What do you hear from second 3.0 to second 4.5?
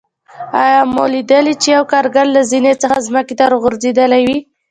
ځمکې ته راغورځېدلی وي.